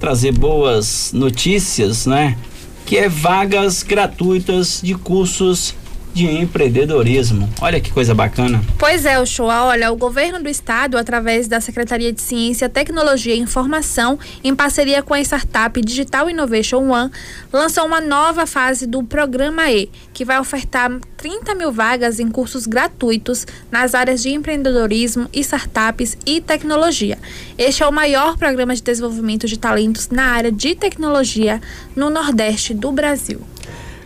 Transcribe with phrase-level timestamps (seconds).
[0.00, 2.36] trazer boas notícias, né?
[2.86, 5.74] Que é vagas gratuitas de cursos
[6.12, 7.48] de empreendedorismo.
[7.60, 8.62] Olha que coisa bacana.
[8.78, 9.46] Pois é, o show.
[9.46, 15.02] Olha, o governo do estado, através da Secretaria de Ciência, Tecnologia e Informação, em parceria
[15.02, 17.10] com a startup Digital Innovation One,
[17.52, 22.66] lançou uma nova fase do Programa E, que vai ofertar 30 mil vagas em cursos
[22.66, 27.18] gratuitos nas áreas de empreendedorismo, startups e tecnologia.
[27.58, 31.60] Este é o maior programa de desenvolvimento de talentos na área de tecnologia
[31.94, 33.40] no Nordeste do Brasil.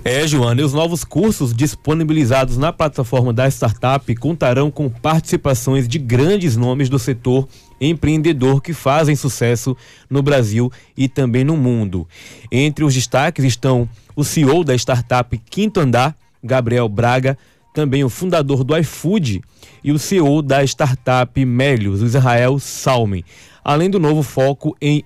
[0.07, 5.99] É, Joana, e os novos cursos disponibilizados na plataforma da startup contarão com participações de
[5.99, 7.49] grandes nomes do setor
[7.81, 9.75] empreendedor que fazem sucesso
[10.11, 12.07] no Brasil e também no mundo.
[12.53, 17.39] Entre os destaques estão o CEO da startup Quinto Andar, Gabriel Braga,
[17.75, 19.43] também o fundador do iFood
[19.83, 23.25] e o CEO da startup Melios, Israel Salmen.
[23.65, 25.03] Além do novo foco em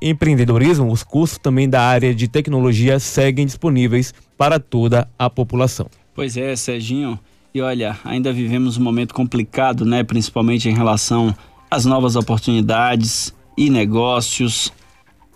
[0.00, 5.86] empreendedorismo, os cursos também da área de tecnologia seguem disponíveis para toda a população.
[6.14, 7.18] Pois é, Serginho.
[7.54, 10.02] E olha, ainda vivemos um momento complicado, né?
[10.02, 11.34] Principalmente em relação
[11.70, 14.72] às novas oportunidades e negócios.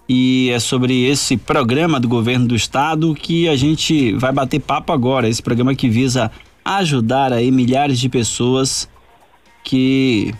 [0.09, 4.93] E é sobre esse programa do governo do estado que a gente vai bater papo
[4.93, 5.29] agora.
[5.29, 6.31] Esse programa que visa
[6.65, 8.89] ajudar aí milhares de pessoas
[9.65, 10.35] que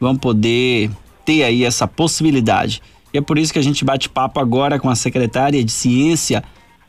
[0.00, 0.90] vão poder
[1.24, 2.82] ter aí essa possibilidade.
[3.12, 6.42] E é por isso que a gente bate papo agora com a secretária de Ciência,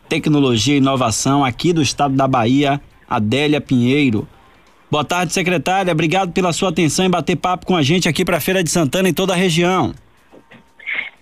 [0.07, 4.27] Tecnologia e Inovação aqui do estado da Bahia, Adélia Pinheiro.
[4.89, 5.91] Boa tarde, secretária.
[5.91, 8.69] Obrigado pela sua atenção em bater papo com a gente aqui para a Feira de
[8.69, 9.93] Santana e toda a região.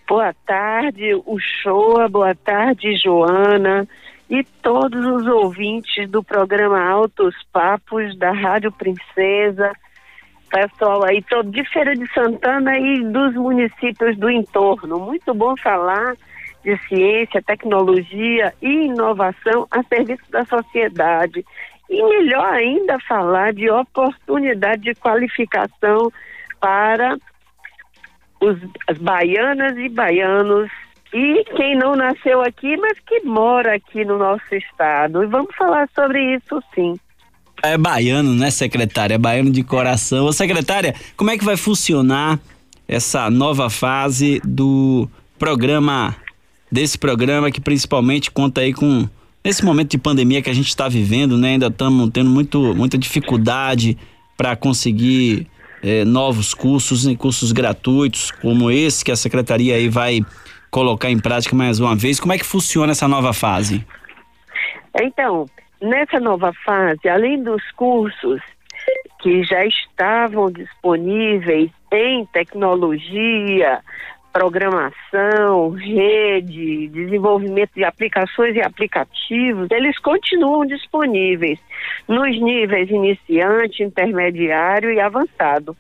[0.08, 2.10] Boa tarde, Uchoa.
[2.10, 3.88] Boa tarde, Joana.
[4.32, 9.72] E todos os ouvintes do programa Altos Papos da Rádio Princesa
[10.52, 15.00] pessoal aí todo de Feira de Santana e dos municípios do entorno.
[15.00, 16.16] Muito bom falar
[16.64, 21.46] de ciência, tecnologia e inovação a serviço da sociedade.
[21.90, 26.12] E melhor ainda falar de oportunidade de qualificação
[26.60, 27.18] para
[28.40, 28.58] os,
[28.88, 30.70] as baianas e baianos
[31.14, 35.24] e quem não nasceu aqui, mas que mora aqui no nosso estado.
[35.24, 36.96] E vamos falar sobre isso sim.
[37.64, 39.16] É baiano, né, secretária?
[39.16, 40.26] É baiano de coração.
[40.26, 42.40] Ô, secretária, como é que vai funcionar
[42.88, 45.08] essa nova fase do
[45.38, 46.16] programa,
[46.72, 49.08] desse programa que principalmente conta aí com
[49.44, 51.50] nesse momento de pandemia que a gente está vivendo, né?
[51.50, 53.98] Ainda estamos tendo muito, muita dificuldade
[54.38, 55.48] para conseguir
[55.82, 60.22] é, novos cursos e cursos gratuitos, como esse que a secretaria aí vai
[60.72, 62.20] colocar em prática mais uma vez.
[62.20, 63.86] Como é que funciona essa nova fase?
[65.00, 65.46] Então,
[65.82, 68.40] Nessa nova fase, além dos cursos
[69.20, 73.80] que já estavam disponíveis em tecnologia,
[74.32, 81.60] programação, rede, desenvolvimento de aplicações e aplicativos, eles continuam disponíveis
[82.08, 85.76] nos níveis iniciante, intermediário e avançado.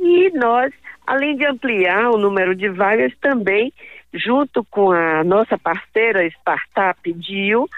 [0.00, 0.72] E nós,
[1.06, 3.72] além de ampliar o número de vagas, também,
[4.14, 7.68] junto com a nossa parceira startup DIO,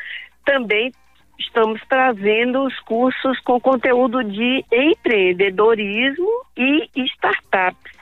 [0.45, 0.93] também
[1.39, 7.97] estamos trazendo os cursos com conteúdo de empreendedorismo e startups.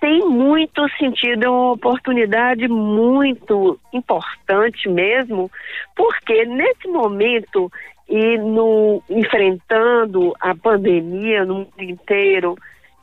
[0.00, 5.50] Tem muito sentido, é uma oportunidade muito importante mesmo,
[5.96, 7.72] porque nesse momento
[8.06, 12.54] e no enfrentando a pandemia no mundo inteiro,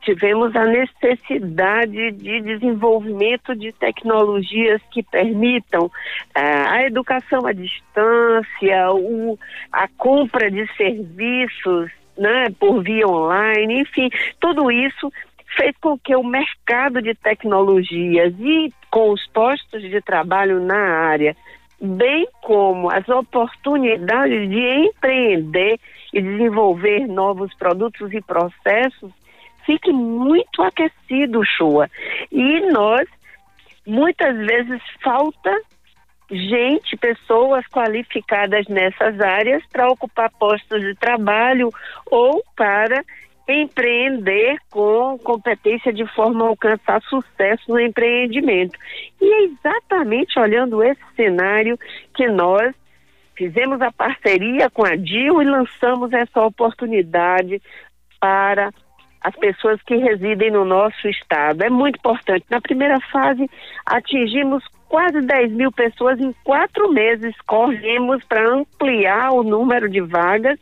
[0.02, 5.90] tivemos a necessidade de desenvolvimento de tecnologias que permitam uh,
[6.34, 9.38] a educação à distância, o,
[9.72, 15.10] a compra de serviços né, por via online, enfim, tudo isso
[15.56, 21.36] fez com que o mercado de tecnologias e com os postos de trabalho na área,
[21.80, 25.78] bem como as oportunidades de empreender
[26.12, 29.10] e desenvolver novos produtos e processos,
[29.64, 31.88] fique muito aquecido, Chua.
[32.30, 33.08] E nós,
[33.86, 35.50] muitas vezes, falta
[36.30, 41.70] gente, pessoas qualificadas nessas áreas para ocupar postos de trabalho
[42.06, 43.04] ou para
[43.48, 48.78] empreender com competência de forma a alcançar sucesso no empreendimento.
[49.20, 51.78] E é exatamente olhando esse cenário
[52.14, 52.74] que nós
[53.36, 57.60] fizemos a parceria com a DIL e lançamos essa oportunidade
[58.20, 58.70] para
[59.22, 61.62] as pessoas que residem no nosso estado.
[61.62, 62.44] É muito importante.
[62.50, 63.48] Na primeira fase,
[63.86, 67.34] atingimos quase 10 mil pessoas em quatro meses.
[67.46, 70.58] Corremos para ampliar o número de vagas,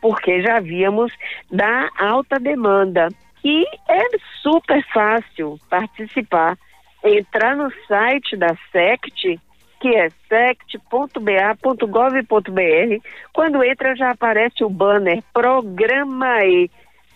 [0.00, 1.12] porque já víamos
[1.50, 3.08] da alta demanda.
[3.44, 4.02] E é
[4.42, 6.58] super fácil participar.
[7.02, 9.40] entrar no site da SECT,
[9.80, 11.08] que é sect.ba.gov.br.
[13.32, 16.70] Quando entra já aparece o banner Programa E,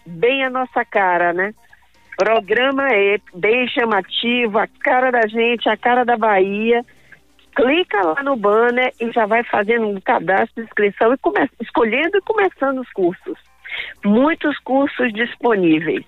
[0.07, 1.55] bem a nossa cara, né?
[2.17, 6.85] Programa E, bem chamativo, a cara da gente, a cara da Bahia.
[7.57, 12.19] Clica lá no banner e já vai fazendo um cadastro de inscrição e começa, escolhendo
[12.19, 13.39] e começando os cursos.
[14.05, 16.05] Muitos cursos disponíveis.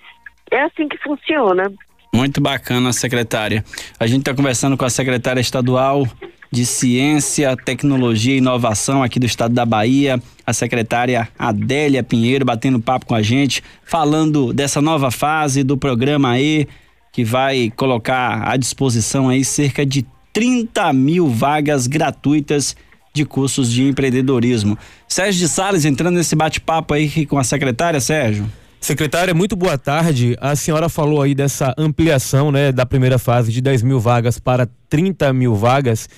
[0.50, 1.72] É assim que funciona.
[2.12, 3.64] Muito bacana, secretária.
[3.98, 6.06] A gente está conversando com a secretária estadual
[6.50, 12.80] de Ciência, Tecnologia e Inovação aqui do estado da Bahia, a secretária Adélia Pinheiro, batendo
[12.80, 16.68] papo com a gente, falando dessa nova fase do programa E,
[17.12, 22.76] que vai colocar à disposição aí cerca de 30 mil vagas gratuitas
[23.12, 24.78] de cursos de empreendedorismo.
[25.08, 28.46] Sérgio de Salles entrando nesse bate-papo aí com a secretária, Sérgio.
[28.78, 30.36] Secretária, muito boa tarde.
[30.40, 34.68] A senhora falou aí dessa ampliação, né, da primeira fase de 10 mil vagas para
[34.88, 36.08] 30 mil vagas.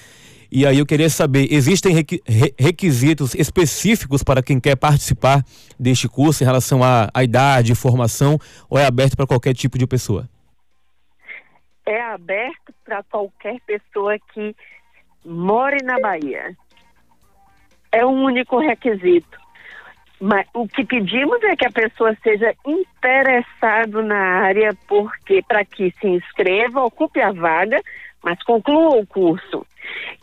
[0.50, 1.95] E aí eu queria saber, existem
[2.59, 5.45] requisitos específicos para quem quer participar
[5.79, 9.87] deste curso em relação à, à idade, formação, ou é aberto para qualquer tipo de
[9.87, 10.27] pessoa?
[11.85, 14.55] É aberto para qualquer pessoa que
[15.25, 16.56] more na Bahia.
[17.93, 19.39] É um único requisito.
[20.21, 25.94] Mas o que pedimos é que a pessoa seja interessado na área, porque para que
[26.01, 27.81] se inscreva, ocupe a vaga,
[28.23, 29.67] mas conclua o curso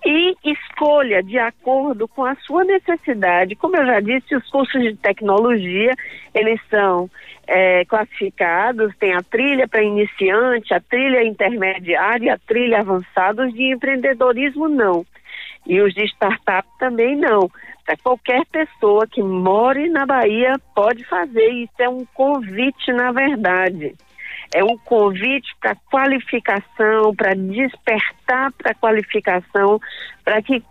[0.06, 3.56] e escolha de acordo com a sua necessidade.
[3.56, 5.94] Como eu já disse, os cursos de tecnologia,
[6.34, 7.10] eles são
[7.48, 13.74] é, classificados, tem a trilha para iniciante, a trilha intermediária, a trilha avançada, os de
[13.74, 15.06] empreendedorismo não.
[15.66, 17.50] E os de startup também não.
[17.84, 23.96] Para qualquer pessoa que more na Bahia pode fazer, isso é um convite na verdade
[24.56, 29.82] é um convite para qualificação, para despertar para qualificação,
[30.24, 30.64] para que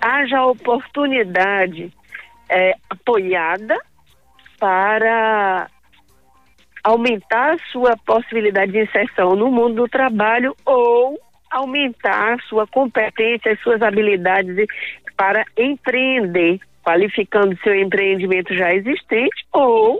[0.00, 1.92] haja oportunidade
[2.48, 3.76] é, apoiada
[4.60, 5.68] para
[6.84, 11.18] aumentar a sua possibilidade de inserção no mundo do trabalho ou
[11.50, 14.54] aumentar a sua competência, as suas habilidades
[15.16, 19.98] para empreender, qualificando seu empreendimento já existente ou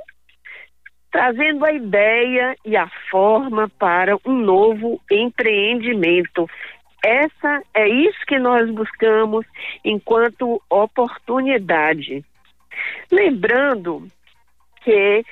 [1.14, 6.50] trazendo a ideia e a forma para um novo empreendimento.
[7.04, 9.46] Essa é isso que nós buscamos
[9.84, 12.24] enquanto oportunidade.
[13.12, 14.08] Lembrando
[14.82, 15.24] que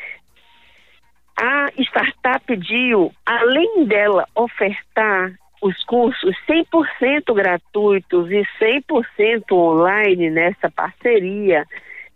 [1.37, 11.67] a Startup Dio, além dela ofertar os cursos 100% gratuitos e 100% online nessa parceria,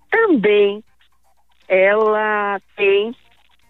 [0.09, 0.85] também
[1.69, 3.13] ela tem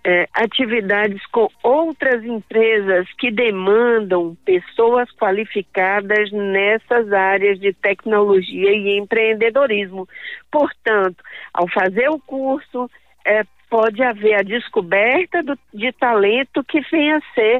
[0.08, 10.08] é, atividades com outras empresas que demandam pessoas qualificadas nessas áreas de tecnologia e empreendedorismo.
[10.48, 12.88] Portanto, ao fazer o curso,
[13.26, 17.58] é, pode haver a descoberta do, de talento que venha a ser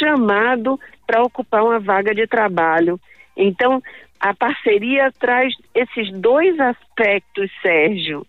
[0.00, 2.98] chamado para ocupar uma vaga de trabalho.
[3.36, 3.80] Então,
[4.18, 8.26] a parceria traz esses dois aspectos, Sérgio.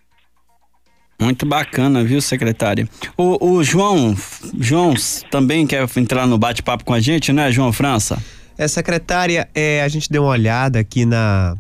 [1.20, 2.88] Muito bacana, viu, secretária?
[3.18, 4.16] O, o João,
[4.58, 4.94] João
[5.30, 8.18] também quer entrar no bate-papo com a gente, né, João França?
[8.58, 11.56] É, secretária, é, a gente deu uma olhada aqui na,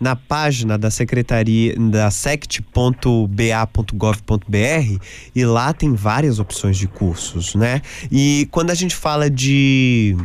[0.00, 7.80] na página da secretaria da sect.ba.gov.br e lá tem várias opções de cursos, né?
[8.10, 10.16] E quando a gente fala de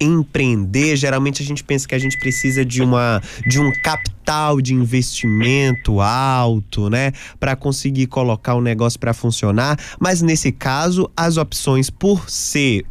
[0.00, 4.74] empreender, geralmente a gente pensa que a gente precisa de uma de um capital de
[4.74, 11.90] investimento alto, né, para conseguir colocar o negócio para funcionar, mas nesse caso as opções
[11.90, 12.84] por ser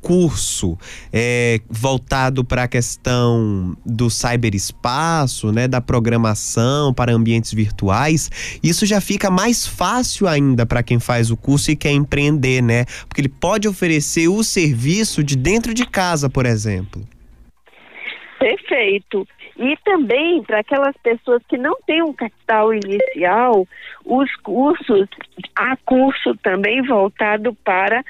[0.00, 0.76] curso
[1.12, 9.00] é, voltado para a questão do cyberespaço, né, da programação para ambientes virtuais, isso já
[9.00, 12.84] fica mais fácil ainda para quem faz o curso e quer empreender, né?
[13.08, 17.02] Porque ele pode oferecer o serviço de dentro de casa, por exemplo.
[18.38, 19.26] Perfeito.
[19.58, 23.66] E também para aquelas pessoas que não têm um capital inicial,
[24.04, 25.08] os cursos,
[25.56, 28.04] há curso também voltado para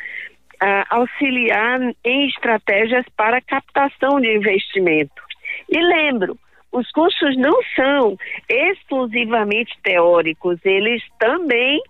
[0.90, 5.22] auxiliar em estratégias para captação de investimento.
[5.68, 6.38] E lembro,
[6.72, 8.16] os cursos não são
[8.48, 11.80] exclusivamente teóricos, eles também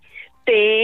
[0.45, 0.78] têm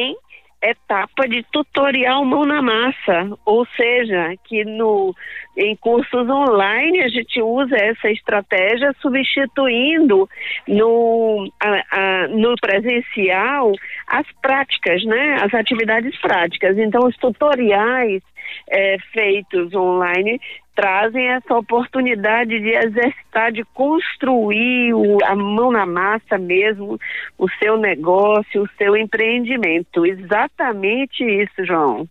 [0.71, 5.14] etapa de tutorial mão na massa, ou seja, que no
[5.56, 10.28] em cursos online a gente usa essa estratégia substituindo
[10.66, 13.73] no, a, a, no presencial
[14.09, 16.76] as práticas, né, as atividades práticas.
[16.76, 18.23] Então os tutoriais
[18.70, 20.40] é, feitos online
[20.74, 26.98] trazem essa oportunidade de exercitar, de construir o, a mão na massa mesmo,
[27.38, 30.04] o seu negócio, o seu empreendimento.
[30.04, 32.08] Exatamente isso, João.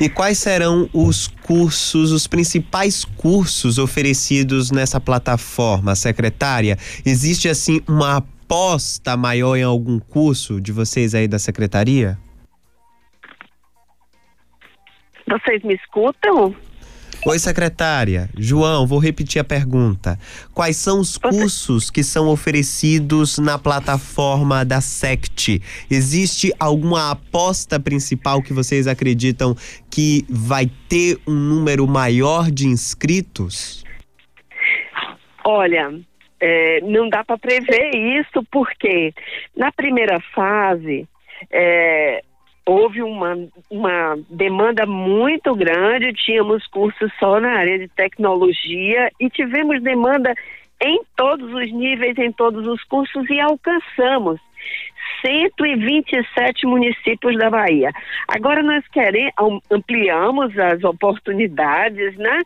[0.00, 6.76] E quais serão os cursos, os principais cursos oferecidos nessa plataforma, secretária?
[7.06, 12.18] Existe assim uma aposta maior em algum curso de vocês aí da secretaria?
[15.26, 16.54] Vocês me escutam?
[17.24, 18.28] Oi, secretária.
[18.36, 20.18] João, vou repetir a pergunta.
[20.52, 25.62] Quais são os cursos que são oferecidos na plataforma da SECT?
[25.88, 29.54] Existe alguma aposta principal que vocês acreditam
[29.88, 33.84] que vai ter um número maior de inscritos?
[35.44, 35.94] Olha,
[36.40, 39.14] é, não dá para prever isso, porque
[39.56, 41.06] na primeira fase.
[41.52, 42.22] É,
[42.66, 43.36] houve uma,
[43.70, 50.34] uma demanda muito grande, tínhamos cursos só na área de tecnologia e tivemos demanda
[50.80, 54.40] em todos os níveis, em todos os cursos e alcançamos
[55.24, 57.92] 127 municípios da Bahia.
[58.28, 59.32] Agora nós queremos
[59.70, 62.40] ampliamos as oportunidades, né?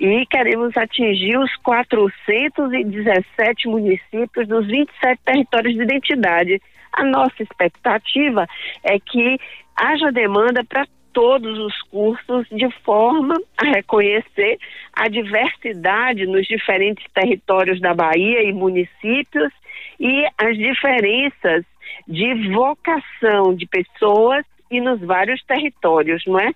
[0.00, 6.60] E queremos atingir os 417 municípios dos 27 territórios de identidade.
[6.92, 8.46] A nossa expectativa
[8.84, 9.38] é que
[9.76, 14.58] haja demanda para todos os cursos de forma a reconhecer
[14.92, 19.52] a diversidade nos diferentes territórios da Bahia e municípios
[20.00, 21.64] e as diferenças
[22.08, 26.52] de vocação de pessoas e nos vários territórios, não é?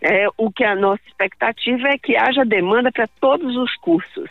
[0.00, 4.28] é o que a nossa expectativa é que haja demanda para todos os cursos.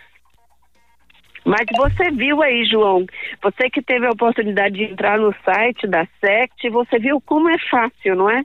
[1.46, 3.06] Mas você viu aí, João,
[3.42, 7.58] você que teve a oportunidade de entrar no site da SECT, você viu como é
[7.70, 8.44] fácil, não é?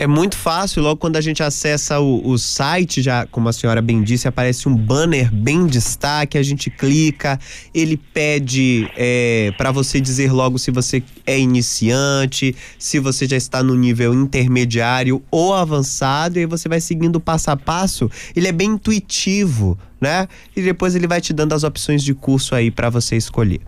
[0.00, 3.82] É muito fácil, logo quando a gente acessa o, o site, já como a senhora
[3.82, 7.36] bem disse, aparece um banner bem destaque, a gente clica,
[7.74, 13.60] ele pede é, para você dizer logo se você é iniciante, se você já está
[13.60, 18.08] no nível intermediário ou avançado, e aí você vai seguindo passo a passo.
[18.36, 20.28] Ele é bem intuitivo, né?
[20.54, 23.62] E depois ele vai te dando as opções de curso aí para você escolher.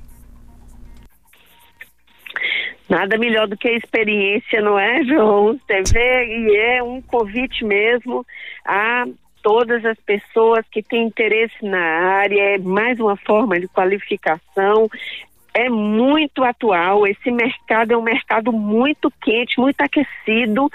[2.90, 5.56] Nada melhor do que a experiência, não é, João?
[5.92, 8.26] Vê, e é um convite mesmo
[8.66, 9.06] a
[9.44, 14.90] todas as pessoas que têm interesse na área, é mais uma forma de qualificação,
[15.54, 17.06] é muito atual.
[17.06, 20.70] Esse mercado é um mercado muito quente, muito aquecido.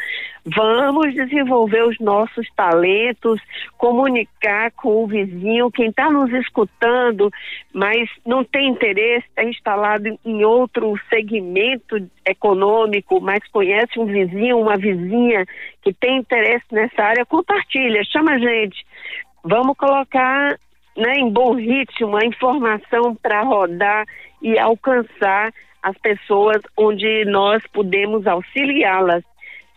[0.45, 3.41] Vamos desenvolver os nossos talentos,
[3.77, 7.31] comunicar com o vizinho, quem está nos escutando,
[7.73, 14.77] mas não tem interesse, está instalado em outro segmento econômico, mas conhece um vizinho, uma
[14.77, 15.45] vizinha
[15.81, 18.85] que tem interesse nessa área, compartilha, chama a gente.
[19.43, 20.57] Vamos colocar
[20.95, 24.05] né, em bom ritmo a informação para rodar
[24.41, 29.23] e alcançar as pessoas onde nós podemos auxiliá-las.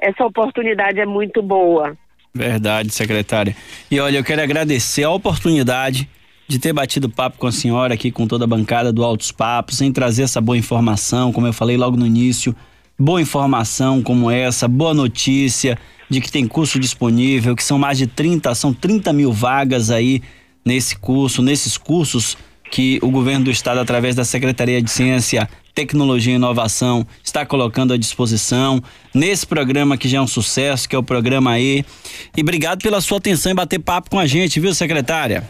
[0.00, 1.96] Essa oportunidade é muito boa.
[2.34, 3.54] Verdade, secretária.
[3.90, 6.08] E olha, eu quero agradecer a oportunidade
[6.46, 9.82] de ter batido papo com a senhora aqui, com toda a bancada do Altos Papos,
[9.82, 12.56] em trazer essa boa informação, como eu falei logo no início,
[12.98, 18.06] boa informação como essa, boa notícia de que tem curso disponível, que são mais de
[18.06, 20.22] 30, são 30 mil vagas aí
[20.68, 22.36] nesse curso, nesses cursos
[22.70, 27.94] que o governo do estado, através da Secretaria de Ciência, Tecnologia e Inovação, está colocando
[27.94, 28.82] à disposição
[29.14, 31.82] nesse programa que já é um sucesso, que é o programa E.
[32.36, 35.42] E obrigado pela sua atenção e bater papo com a gente, viu, secretária?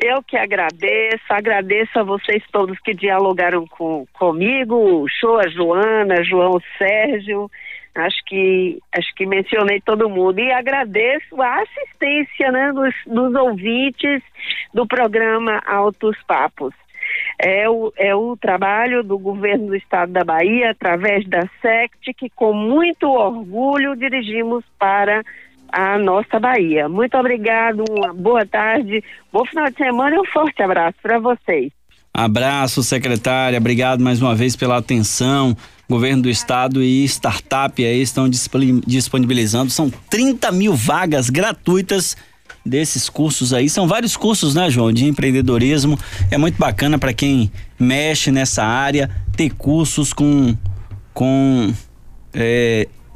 [0.00, 5.06] Eu que agradeço, agradeço a vocês todos que dialogaram com, comigo,
[5.40, 7.48] a Joana, João Sérgio,
[7.96, 14.22] Acho que acho que mencionei todo mundo e agradeço a assistência né, dos, dos ouvintes
[14.74, 16.74] do programa Altos Papos.
[17.40, 22.28] É o, é o trabalho do governo do estado da Bahia, através da SECT, que
[22.28, 25.22] com muito orgulho dirigimos para
[25.72, 26.88] a nossa Bahia.
[26.88, 31.72] Muito obrigado, uma boa tarde, bom final de semana e um forte abraço para vocês.
[32.12, 33.58] Abraço, secretária.
[33.58, 35.56] Obrigado mais uma vez pela atenção
[35.88, 39.70] governo do estado e startup aí estão disponibilizando.
[39.70, 42.16] São 30 mil vagas gratuitas
[42.64, 43.70] desses cursos aí.
[43.70, 45.98] São vários cursos, né, João, de empreendedorismo.
[46.30, 50.56] É muito bacana para quem mexe nessa área ter cursos com,
[51.14, 51.72] com
[52.34, 52.88] é,